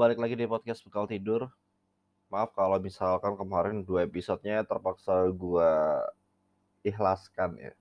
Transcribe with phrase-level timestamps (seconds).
[0.00, 1.44] Balik lagi di podcast Bekal Tidur.
[2.32, 6.00] Maaf kalau misalkan kemarin dua episodenya terpaksa gua
[6.80, 7.76] ikhlaskan ya.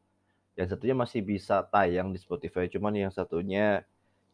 [0.60, 3.88] Yang satunya masih bisa tayang di Spotify, cuman yang satunya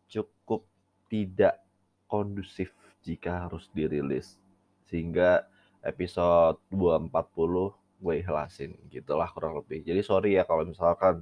[0.10, 0.66] cukup
[1.14, 1.62] tidak
[2.10, 2.74] kondusif
[3.06, 4.42] jika harus dirilis.
[4.90, 5.46] Sehingga
[5.86, 7.70] episode 240
[8.02, 9.86] gue ikhlasin gitulah kurang lebih.
[9.86, 11.22] Jadi sorry ya kalau misalkan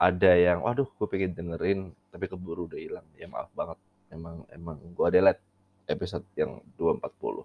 [0.00, 3.04] ada yang waduh gue pengen dengerin tapi keburu udah hilang.
[3.20, 3.76] Ya maaf banget.
[4.08, 5.44] Emang emang gue delete
[5.88, 7.44] episode yang 240.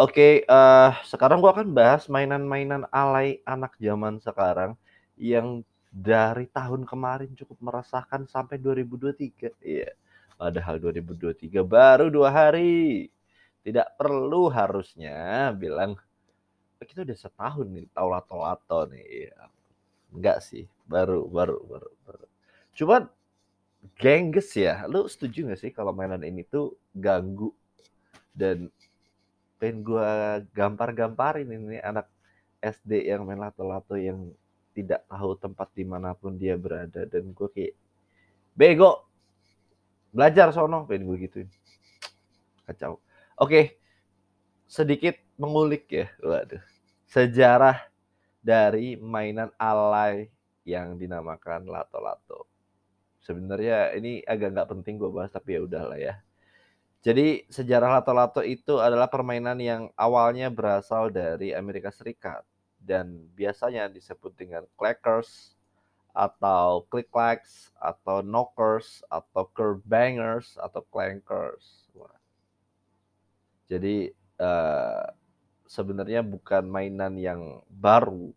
[0.00, 4.72] Oke, uh, sekarang gua akan bahas mainan-mainan alay anak zaman sekarang
[5.20, 5.60] yang
[5.92, 9.52] dari tahun kemarin cukup meresahkan sampai 2023.
[9.60, 9.92] Iya,
[10.40, 13.12] padahal 2023 baru dua hari.
[13.60, 15.92] Tidak perlu harusnya bilang
[16.80, 19.04] oh, kita udah setahun nih tahu lato-lato nih.
[19.04, 19.36] Iya.
[20.16, 22.26] Enggak sih, baru baru baru baru.
[22.72, 23.02] Cuman
[23.96, 24.84] gengges ya.
[24.88, 27.52] Lu setuju gak sih kalau mainan ini tuh ganggu?
[28.30, 28.68] Dan
[29.60, 32.08] pengen gua gampar-gamparin ini anak
[32.60, 34.32] SD yang main lato-lato yang
[34.72, 37.04] tidak tahu tempat di mana pun dia berada.
[37.08, 37.74] Dan gue kayak
[38.56, 39.04] bego
[40.12, 41.48] belajar sono pengen gue gituin.
[42.68, 43.00] Kacau.
[43.40, 43.80] Oke
[44.70, 46.06] sedikit mengulik ya.
[46.22, 46.62] Waduh.
[47.10, 47.90] Sejarah
[48.38, 50.30] dari mainan alay
[50.62, 52.46] yang dinamakan lato-lato
[53.24, 56.20] sebenarnya ini agak nggak penting gue bahas tapi ya udahlah ya
[57.00, 62.44] jadi sejarah lato-lato itu adalah permainan yang awalnya berasal dari Amerika Serikat
[62.76, 65.56] dan biasanya disebut dengan clackers
[66.12, 71.88] atau click-clacks atau knockers atau curve bangers atau clankers.
[73.70, 74.10] Jadi
[74.42, 75.06] uh,
[75.70, 78.34] sebenarnya bukan mainan yang baru,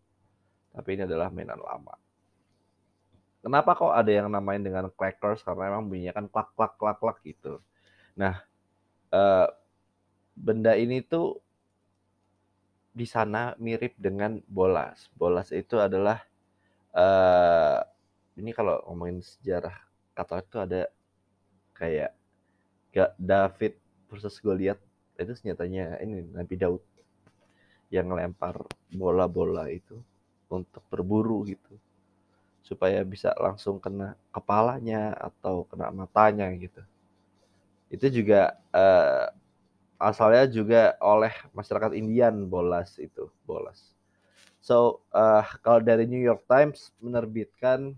[0.70, 1.98] tapi ini adalah mainan lama.
[3.44, 5.44] Kenapa kok ada yang namain dengan clackers?
[5.44, 7.60] Karena memang bunyinya kan klak klak klak klak gitu.
[8.16, 8.40] Nah,
[9.12, 9.52] uh,
[10.32, 11.44] benda ini tuh
[12.96, 15.12] di sana mirip dengan bolas.
[15.12, 16.24] Bolas itu adalah
[16.96, 17.84] uh,
[18.40, 19.76] ini kalau ngomongin sejarah
[20.14, 20.82] Katolik itu ada
[21.74, 22.14] kayak
[22.94, 23.74] gak David
[24.06, 24.78] versus Goliat
[25.18, 26.82] itu senjatanya ini Nabi Daud
[27.90, 28.62] yang ngelempar
[28.94, 29.98] bola-bola itu
[30.46, 31.74] untuk berburu gitu
[32.64, 36.80] supaya bisa langsung kena kepalanya atau kena matanya gitu
[37.94, 39.30] itu juga uh,
[40.02, 43.94] asalnya juga oleh masyarakat Indian bolas itu bolas.
[44.58, 47.94] So uh, kalau dari New York Times menerbitkan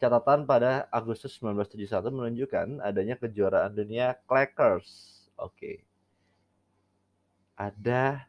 [0.00, 4.88] catatan pada Agustus 1971 menunjukkan adanya kejuaraan dunia clackers.
[5.40, 5.54] Oke.
[5.54, 5.76] Okay.
[7.60, 8.24] Ada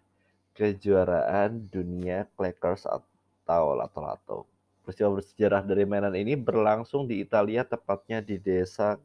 [0.51, 4.50] kejuaraan dunia clackers atau lato-lato.
[4.91, 8.99] Peristiwa bersejarah dari mainan ini berlangsung di Italia tepatnya di desa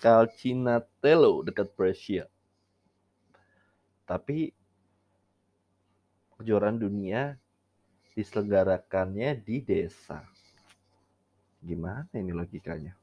[0.00, 2.24] Calcinatello dekat Brescia.
[4.08, 4.48] Tapi
[6.40, 7.36] kejuaraan dunia
[8.16, 10.24] diselenggarakannya di desa.
[11.60, 12.96] Gimana ini logikanya?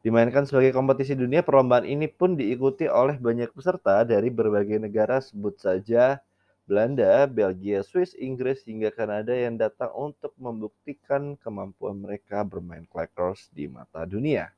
[0.00, 5.60] Dimainkan sebagai kompetisi dunia, perlombaan ini pun diikuti oleh banyak peserta dari berbagai negara sebut
[5.60, 6.24] saja
[6.68, 13.64] Belanda, Belgia, Swiss, Inggris, hingga Kanada yang datang untuk membuktikan kemampuan mereka bermain clackers di
[13.72, 14.52] mata dunia.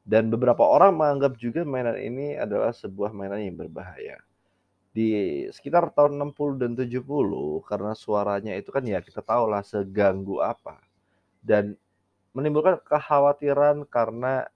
[0.00, 4.16] Dan beberapa orang menganggap juga mainan ini adalah sebuah mainan yang berbahaya.
[4.96, 7.04] Di sekitar tahun 60 dan 70
[7.68, 10.80] karena suaranya itu kan ya kita tahu lah seganggu apa.
[11.44, 11.76] Dan
[12.32, 14.48] menimbulkan kekhawatiran karena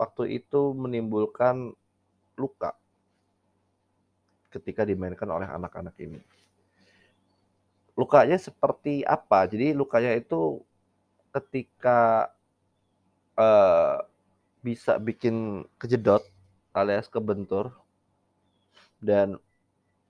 [0.00, 1.76] waktu itu menimbulkan
[2.40, 2.77] luka
[4.48, 6.20] ketika dimainkan oleh anak-anak ini.
[7.98, 9.44] Lukanya seperti apa?
[9.50, 10.62] Jadi lukanya itu
[11.34, 12.30] ketika
[13.36, 14.00] uh,
[14.62, 16.22] bisa bikin kejedot
[16.74, 17.74] alias kebentur
[19.02, 19.38] dan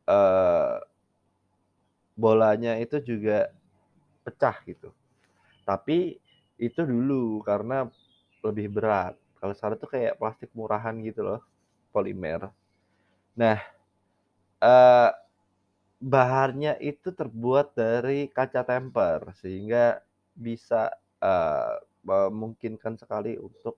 [0.09, 0.81] uh,
[2.19, 3.53] bolanya itu juga
[4.27, 4.91] pecah gitu.
[5.65, 6.19] Tapi
[6.59, 7.87] itu dulu karena
[8.43, 9.15] lebih berat.
[9.39, 11.41] Kalau sekarang tuh kayak plastik murahan gitu loh,
[11.95, 12.51] polimer.
[13.39, 13.63] Nah,
[14.63, 15.11] uh,
[15.99, 19.99] bahannya itu terbuat dari kaca temper sehingga
[20.39, 21.75] bisa uh,
[22.07, 23.75] memungkinkan sekali untuk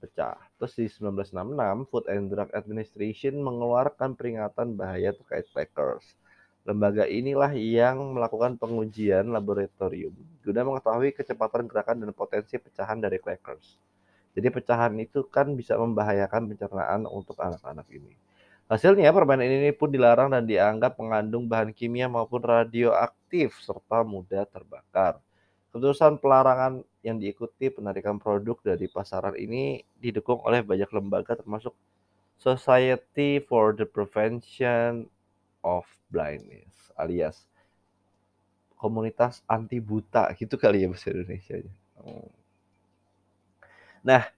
[0.00, 0.36] pecah.
[0.60, 6.16] Terus di 1966, Food and Drug Administration mengeluarkan peringatan bahaya terkait Packers.
[6.64, 13.80] Lembaga inilah yang melakukan pengujian laboratorium guna mengetahui kecepatan gerakan dan potensi pecahan dari crackers.
[14.36, 18.12] Jadi pecahan itu kan bisa membahayakan pencernaan untuk anak-anak ini.
[18.64, 25.20] Hasilnya permainan ini pun dilarang dan dianggap mengandung bahan kimia maupun radioaktif serta mudah terbakar.
[25.68, 31.76] Keputusan pelarangan yang diikuti penarikan produk dari pasaran ini didukung oleh banyak lembaga termasuk
[32.40, 35.06] Society for the Prevention
[35.60, 37.46] of Blindness alias
[38.78, 41.56] komunitas anti buta gitu kali ya bahasa Indonesia.
[42.04, 42.28] Oh.
[44.04, 44.28] Nah,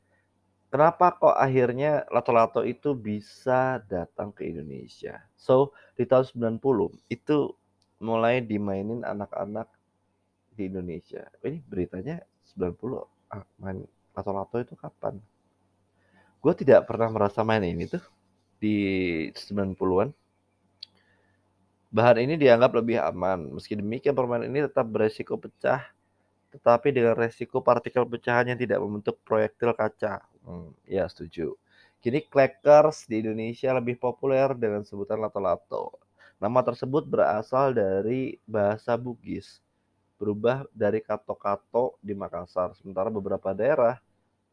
[0.77, 5.25] kenapa kok akhirnya lato-lato itu bisa datang ke Indonesia?
[5.33, 7.57] So, di tahun 90 itu
[7.97, 9.73] mulai dimainin anak-anak
[10.53, 11.33] di Indonesia.
[11.41, 12.21] Ini beritanya
[12.53, 12.77] 90
[13.33, 15.17] ah, main lato-lato itu kapan?
[16.45, 18.05] Gue tidak pernah merasa main ini tuh
[18.61, 18.77] di
[19.33, 20.13] 90-an.
[21.89, 23.57] Bahan ini dianggap lebih aman.
[23.57, 25.89] Meski demikian, permainan ini tetap beresiko pecah,
[26.53, 30.21] tetapi dengan resiko partikel pecahan yang tidak membentuk proyektil kaca.
[30.47, 31.59] Hmm, ya, setuju.
[31.99, 35.99] Kini clackers di Indonesia lebih populer dengan sebutan lato-lato.
[36.39, 39.59] Nama tersebut berasal dari bahasa Bugis,
[40.21, 42.79] berubah dari kato-kato di Makassar.
[42.79, 43.99] Sementara beberapa daerah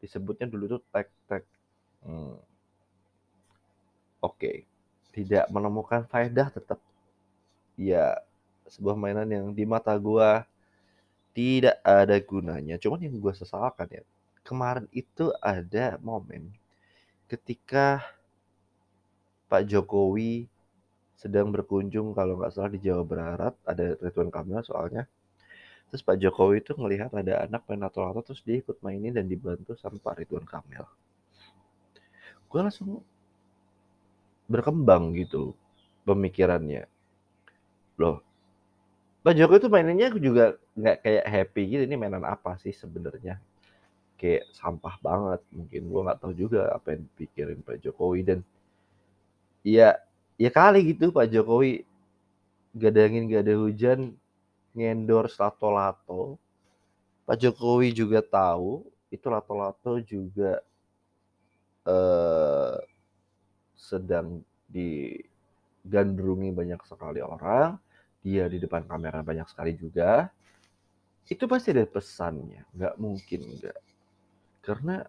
[0.02, 1.46] disebutnya dulu itu tek-tek.
[2.02, 2.36] Hmm.
[4.18, 4.64] Oke,
[5.12, 6.80] tidak menemukan faedah tetap
[7.76, 8.18] ya
[8.66, 10.48] sebuah mainan yang di mata gua
[11.36, 12.80] tidak ada gunanya.
[12.80, 14.02] Cuman yang gua sesalkan ya,
[14.44, 16.52] kemarin itu ada momen
[17.26, 18.04] ketika
[19.48, 20.46] Pak Jokowi
[21.16, 25.08] sedang berkunjung kalau nggak salah di Jawa Barat, ada Ridwan Kamil soalnya.
[25.88, 29.72] Terus Pak Jokowi itu ngelihat ada anak main lato-lato terus dia ikut mainin dan dibantu
[29.80, 30.84] sama Pak Ridwan Kamil.
[32.50, 33.00] Gue langsung
[34.44, 35.56] berkembang gitu
[36.04, 36.84] pemikirannya
[37.96, 38.20] Loh,
[39.22, 43.38] Pak Jokowi tuh mainannya juga nggak kayak happy gitu, ini mainan apa sih sebenarnya?
[44.24, 48.24] Kayak sampah banget, mungkin gua nggak tahu juga apa yang dipikirin Pak Jokowi.
[48.24, 48.40] Dan
[49.60, 50.00] ya
[50.40, 51.84] ya kali gitu Pak Jokowi
[52.72, 54.16] gak ada angin gak ada hujan
[54.72, 56.40] ngendorse lato-lato.
[57.28, 60.64] Pak Jokowi juga tahu itu lato-lato juga
[61.84, 62.80] eh,
[63.76, 64.40] sedang
[64.72, 67.76] digandrungi banyak sekali orang.
[68.24, 70.32] Dia di depan kamera banyak sekali juga,
[71.28, 73.93] itu pasti ada pesannya, nggak mungkin nggak.
[74.64, 75.04] Karena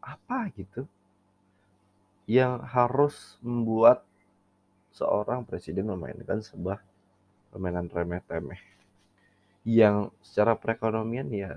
[0.00, 0.88] apa gitu?
[2.24, 4.08] Yang harus membuat
[4.96, 6.80] seorang presiden memainkan sebuah
[7.52, 8.62] permainan remeh-temeh.
[9.68, 11.52] Yang secara perekonomian ya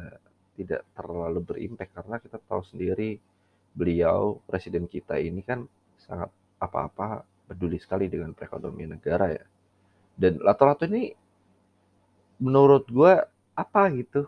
[0.60, 3.22] tidak terlalu berimpact karena kita tahu sendiri
[3.78, 5.70] beliau presiden kita ini kan
[6.02, 9.46] sangat apa-apa peduli sekali dengan perekonomian negara ya.
[10.18, 11.14] Dan lato-lato ini
[12.42, 13.14] menurut gue
[13.54, 14.26] apa gitu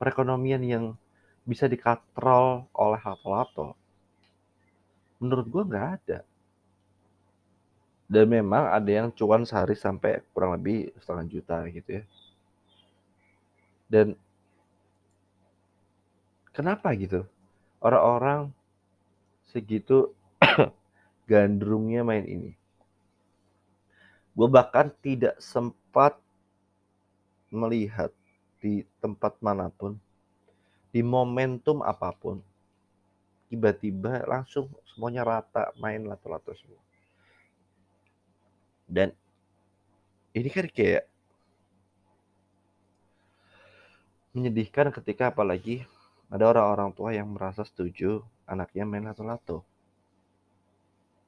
[0.00, 0.84] perekonomian yang
[1.44, 3.76] bisa dikatrol oleh lato-lato
[5.20, 6.18] menurut gue nggak ada.
[8.10, 12.04] Dan memang ada yang cuan sehari sampai kurang lebih setengah juta gitu ya.
[13.86, 14.18] Dan
[16.50, 17.22] kenapa gitu?
[17.78, 18.50] Orang-orang
[19.46, 20.10] segitu
[21.30, 22.58] gandrungnya main ini.
[24.34, 26.18] Gue bahkan tidak sempat
[27.50, 28.10] melihat
[28.60, 29.96] di tempat mana pun,
[30.92, 32.44] di momentum apa pun,
[33.48, 36.78] tiba-tiba langsung semuanya rata main lato-lato semua.
[38.86, 39.10] Dan
[40.36, 41.10] ini kan kayak
[44.30, 45.82] menyedihkan ketika apalagi
[46.30, 49.66] ada orang-orang tua yang merasa setuju anaknya main lato-lato.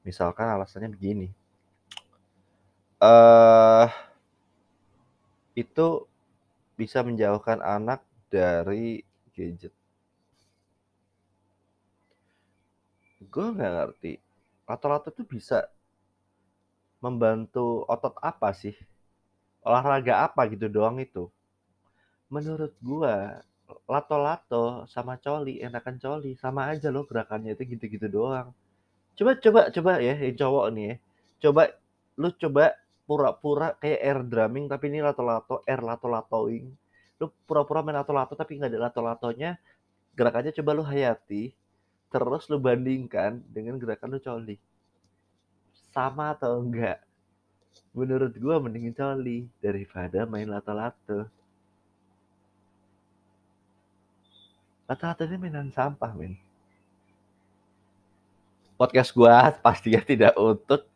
[0.07, 1.31] Misalkan alasannya begini,
[3.03, 3.87] uh,
[5.55, 6.07] itu
[6.83, 8.99] bisa menjauhkan anak dari
[9.31, 9.71] gadget.
[13.31, 14.19] Gue nggak ngerti,
[14.67, 15.71] lato-lato tuh bisa
[16.99, 18.75] membantu otot apa sih?
[19.63, 21.31] Olahraga apa gitu doang itu?
[22.27, 23.39] Menurut gua,
[23.87, 28.51] lato-lato sama coli, enakan coli, sama aja loh gerakannya itu gitu-gitu doang.
[29.15, 30.95] Coba coba coba ya, yang cowok nih ya.
[31.47, 31.63] Coba
[32.19, 36.71] lu coba pura-pura kayak air drumming tapi ini lato-lato, air lato-latoing.
[37.19, 39.59] Lu pura-pura main lato-lato tapi nggak ada lato-latonya,
[40.15, 41.51] gerakannya coba lu hayati,
[42.07, 44.57] terus lu bandingkan dengan gerakan lu coli.
[45.93, 47.03] Sama atau enggak?
[47.93, 51.29] Menurut gua mending coli daripada main lato-lato.
[54.89, 56.37] Lato-lato ini mainan sampah, men.
[58.73, 60.92] Podcast gua pastinya tidak untuk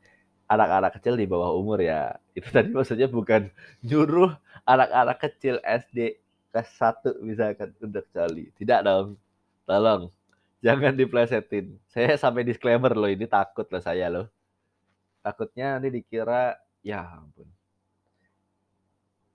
[0.47, 2.15] anak-anak kecil di bawah umur ya.
[2.31, 3.51] Itu tadi maksudnya bukan
[3.83, 4.31] nyuruh
[4.63, 6.19] anak-anak kecil SD
[6.51, 8.49] kelas 1 misalkan untuk coli.
[8.55, 9.19] Tidak dong.
[9.67, 10.09] Tolong.
[10.63, 11.77] Jangan diplesetin.
[11.91, 14.25] Saya sampai disclaimer loh ini takut loh saya loh.
[15.21, 17.45] Takutnya nanti dikira ya ampun.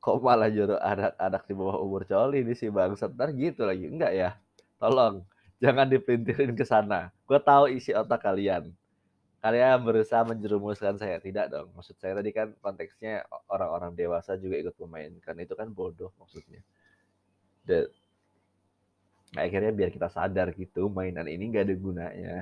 [0.02, 2.96] Kok malah nyuruh anak-anak di bawah umur coli ini sih bang.
[2.96, 3.86] Ntar gitu lagi.
[3.86, 4.30] Enggak ya.
[4.82, 5.22] Tolong.
[5.62, 7.14] Jangan dipelintirin ke sana.
[7.22, 8.74] Gue tahu isi otak kalian.
[9.42, 11.18] Kalian berusaha menjerumuskan saya.
[11.18, 11.74] Tidak dong.
[11.74, 15.34] Maksud saya tadi kan konteksnya orang-orang dewasa juga ikut memainkan.
[15.42, 16.62] Itu kan bodoh maksudnya.
[17.66, 17.90] Dan
[19.34, 22.36] akhirnya biar kita sadar gitu mainan ini gak ada gunanya.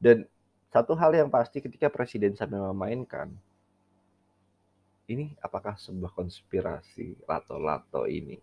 [0.00, 0.24] Dan
[0.72, 3.28] satu hal yang pasti ketika presiden sampai memainkan,
[5.04, 8.40] ini apakah sebuah konspirasi lato-lato ini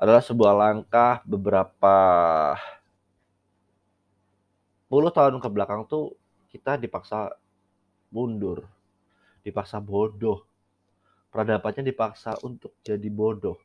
[0.00, 1.96] adalah sebuah langkah beberapa
[4.88, 6.16] puluh tahun ke belakang tuh
[6.52, 7.32] kita dipaksa
[8.12, 8.68] mundur,
[9.40, 10.44] dipaksa bodoh.
[11.32, 13.56] Peradabannya dipaksa untuk jadi bodoh.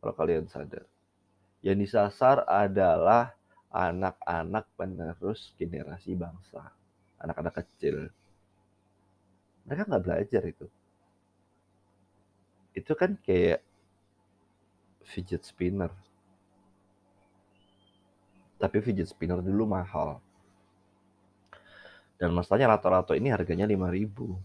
[0.00, 0.88] Kalau kalian sadar.
[1.60, 3.36] Yang disasar adalah
[3.68, 6.72] anak-anak penerus generasi bangsa.
[7.20, 8.08] Anak-anak kecil.
[9.68, 10.66] Mereka nggak belajar itu.
[12.72, 13.60] Itu kan kayak
[15.04, 15.92] fidget spinner
[18.64, 20.23] tapi fidget spinner dulu mahal.
[22.18, 24.38] Dan masalahnya lato-lato ini harganya 5000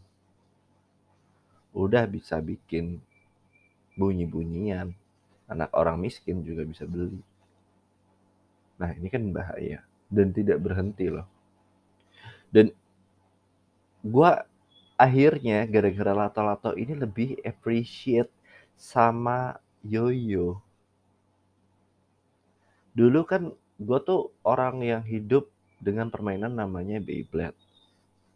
[1.77, 2.97] Udah bisa bikin
[3.93, 4.93] bunyi-bunyian.
[5.49, 7.21] Anak orang miskin juga bisa beli.
[8.81, 9.85] Nah ini kan bahaya.
[10.09, 11.25] Dan tidak berhenti loh.
[12.49, 12.73] Dan
[14.01, 14.31] gue
[14.97, 18.33] akhirnya gara-gara lato-lato ini lebih appreciate
[18.73, 20.57] sama yoyo.
[22.97, 25.47] Dulu kan gue tuh orang yang hidup
[25.79, 27.55] dengan permainan namanya Beyblade,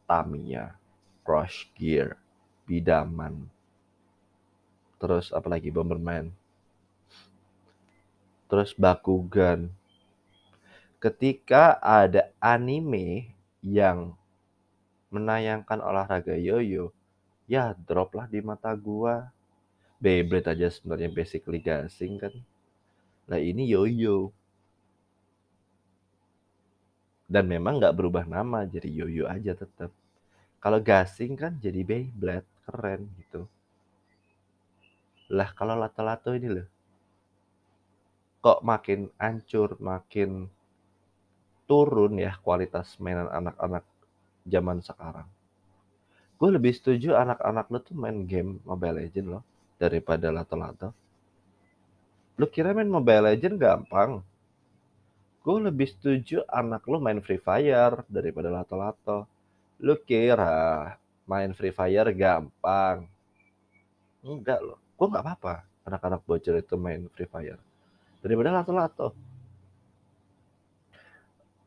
[0.07, 0.73] Tamiya,
[1.27, 2.15] Crush Gear,
[2.63, 3.51] Bidaman,
[4.97, 6.31] terus apalagi Bomberman,
[8.47, 9.67] terus Bakugan.
[11.03, 14.15] Ketika ada anime yang
[15.12, 16.95] menayangkan olahraga yoyo,
[17.43, 19.27] ya drop lah di mata gua.
[20.00, 22.31] Beyblade aja sebenarnya basically gasing kan.
[23.27, 24.31] Nah ini yoyo
[27.27, 29.89] dan memang nggak berubah nama jadi Yoyo aja tetap
[30.63, 33.44] kalau gasing kan jadi Beyblade keren gitu.
[35.36, 36.68] Lah kalau lato-lato ini loh.
[38.39, 40.48] Kok makin hancur makin
[41.68, 43.84] turun ya kualitas mainan anak-anak
[44.48, 45.27] zaman sekarang.
[46.39, 49.44] Gue lebih setuju anak-anak lo tuh main game Mobile Legend loh
[49.75, 50.96] daripada lato-lato.
[52.39, 54.24] Lu kira main Mobile Legend gampang
[55.43, 59.27] gue lebih setuju anak lu main Free Fire daripada lato-lato.
[59.83, 60.95] Lu kira
[61.27, 63.03] main Free Fire gampang?
[64.23, 64.79] Enggak loh.
[64.95, 67.59] Gue nggak apa-apa anak-anak bocor itu main Free Fire.
[68.23, 69.12] Daripada lato-lato.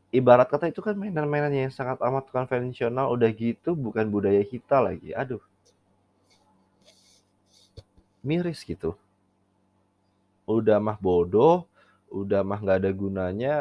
[0.08, 3.12] Ibarat kata itu kan mainan-mainan yang sangat amat konvensional.
[3.12, 5.12] Udah gitu bukan budaya kita lagi.
[5.12, 5.44] Aduh.
[8.24, 8.96] Miris gitu.
[10.48, 11.68] Udah mah bodoh,
[12.10, 13.54] udah mah nggak ada gunanya,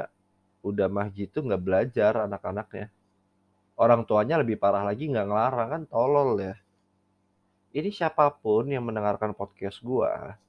[0.65, 2.89] udah mah gitu nggak belajar anak-anaknya.
[3.75, 6.55] Orang tuanya lebih parah lagi nggak ngelarang kan tolol ya.
[7.75, 10.39] Ini siapa pun yang mendengarkan podcast gua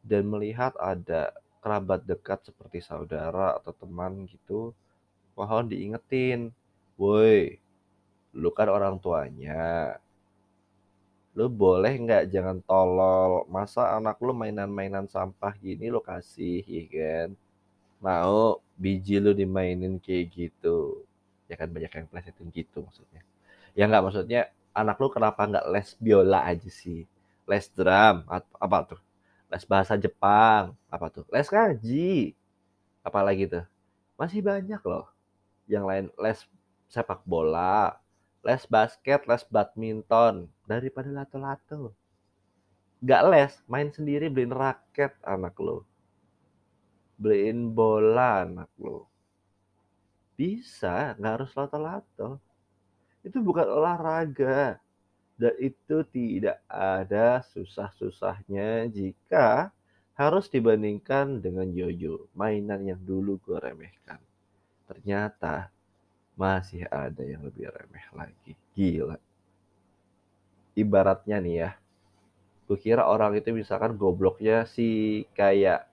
[0.00, 4.72] dan melihat ada kerabat dekat seperti saudara atau teman gitu,
[5.36, 6.48] mohon diingetin,
[6.96, 7.60] woi,
[8.32, 10.00] lu kan orang tuanya,
[11.36, 13.46] lu boleh nggak jangan tolol?
[13.46, 17.28] Masa anak lu mainan-mainan sampah gini lu kasih ya kan?
[18.02, 21.06] Mau biji lu dimainin kayak gitu.
[21.50, 23.22] Ya kan banyak yang plesetin gitu maksudnya.
[23.78, 24.40] Ya nggak maksudnya
[24.74, 27.06] anak lu kenapa nggak les biola aja sih?
[27.46, 28.26] Les drum
[28.58, 29.00] apa tuh?
[29.50, 31.26] Les bahasa Jepang apa tuh?
[31.30, 32.34] Les ngaji
[33.06, 33.64] apalagi tuh?
[34.18, 35.06] Masih banyak loh
[35.70, 36.42] yang lain les
[36.90, 37.94] sepak bola
[38.46, 41.92] les basket les badminton daripada lato-lato
[43.00, 45.84] nggak les main sendiri beliin raket anak lo
[47.20, 49.04] beliin bola anak lo.
[50.40, 52.40] Bisa, nggak harus lato-lato.
[53.20, 54.80] Itu bukan olahraga.
[55.36, 59.68] Dan itu tidak ada susah-susahnya jika
[60.16, 64.20] harus dibandingkan dengan yoyo, mainan yang dulu gue remehkan.
[64.84, 65.72] Ternyata
[66.38, 68.52] masih ada yang lebih remeh lagi.
[68.74, 69.16] Gila.
[70.74, 71.70] Ibaratnya nih ya,
[72.70, 75.90] gue orang itu misalkan gobloknya sih kayak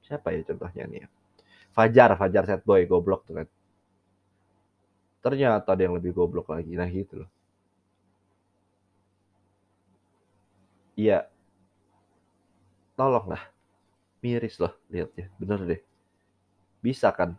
[0.00, 1.08] siapa ya contohnya nih ya?
[1.70, 3.48] Fajar, Fajar set boy goblok tuh kan.
[5.20, 6.72] Ternyata ada yang lebih goblok lagi.
[6.74, 7.30] Nah gitu loh.
[10.96, 11.28] Iya.
[12.96, 13.42] Tolong lah.
[14.20, 15.28] Miris loh lihat ya.
[15.36, 15.80] Bener deh.
[16.80, 17.36] Bisa kan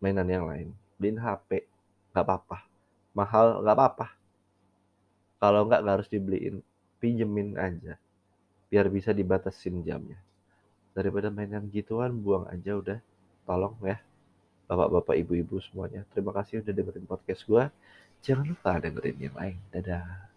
[0.00, 0.72] mainan yang lain.
[0.98, 1.64] Beliin HP.
[2.12, 2.66] Gak apa-apa.
[3.14, 4.06] Mahal gak apa-apa.
[5.38, 6.60] Kalau nggak nggak harus dibeliin.
[6.98, 7.94] Pinjemin aja.
[8.68, 10.18] Biar bisa dibatasin jamnya
[10.92, 12.98] daripada mainan gituan buang aja udah
[13.46, 14.02] tolong ya
[14.68, 16.04] bapak-bapak, ibu-ibu semuanya.
[16.12, 17.72] Terima kasih udah dengerin podcast gua.
[18.20, 19.56] Jangan lupa dengerin yang lain.
[19.72, 20.27] Dadah.